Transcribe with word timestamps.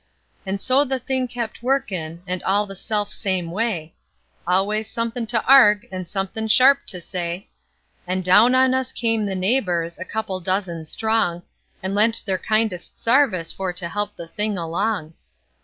And 0.47 0.59
so 0.59 0.83
the 0.83 0.97
thing 0.97 1.27
kept 1.27 1.61
workin', 1.61 2.23
and 2.25 2.41
all 2.41 2.65
the 2.65 2.75
self 2.75 3.13
same 3.13 3.51
way; 3.51 3.93
Always 4.47 4.89
somethin' 4.89 5.27
to 5.27 5.43
arg'e, 5.47 5.87
and 5.91 6.07
somethin' 6.07 6.47
sharp 6.47 6.87
to 6.87 6.99
say; 6.99 7.49
And 8.07 8.23
down 8.23 8.55
on 8.55 8.73
us 8.73 8.91
came 8.91 9.27
the 9.27 9.35
neighbors, 9.35 9.99
a 9.99 10.03
couple 10.05 10.39
dozen 10.39 10.85
strong, 10.85 11.43
And 11.83 11.93
lent 11.93 12.23
their 12.25 12.39
kindest 12.39 12.99
sarvice 12.99 13.51
for 13.51 13.71
to 13.73 13.89
help 13.89 14.15
the 14.15 14.27
thing 14.27 14.57
along. 14.57 15.13